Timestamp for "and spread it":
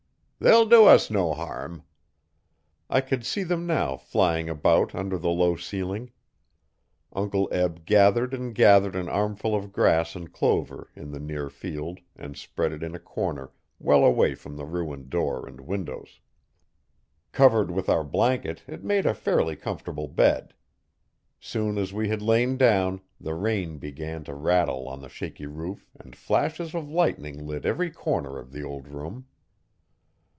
12.15-12.81